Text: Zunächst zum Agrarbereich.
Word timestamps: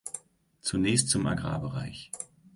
Zunächst 0.61 1.09
zum 1.09 1.27
Agrarbereich. 1.27 2.11